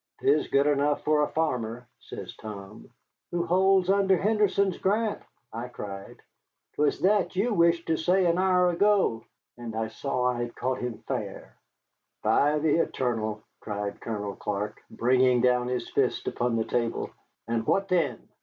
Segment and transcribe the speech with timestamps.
[0.19, 2.89] ''Tis good enough for a farmer,' says Tom.
[3.29, 5.21] 'Who holds under Henderson's grant,'
[5.53, 6.23] I cried.
[6.75, 9.23] ''Twas that you wished to say an hour ago,'
[9.59, 11.55] and I saw I had caught him fair."
[12.23, 17.11] "By the eternal!" cried Colonel Clark, bringing down his fist upon the table.
[17.47, 18.27] "And what then?"